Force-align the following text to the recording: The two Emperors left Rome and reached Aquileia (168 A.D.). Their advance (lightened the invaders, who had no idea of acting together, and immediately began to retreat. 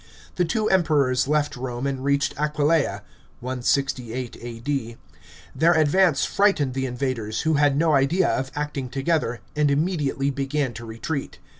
The 0.35 0.45
two 0.45 0.67
Emperors 0.67 1.27
left 1.27 1.55
Rome 1.55 1.85
and 1.85 2.03
reached 2.03 2.33
Aquileia 2.35 3.03
(168 3.39 4.35
A.D.). 4.41 4.97
Their 5.53 5.73
advance 5.73 6.39
(lightened 6.39 6.73
the 6.73 6.87
invaders, 6.87 7.41
who 7.41 7.53
had 7.53 7.77
no 7.77 7.93
idea 7.93 8.27
of 8.29 8.51
acting 8.55 8.89
together, 8.89 9.41
and 9.55 9.69
immediately 9.69 10.31
began 10.31 10.73
to 10.73 10.85
retreat. 10.87 11.37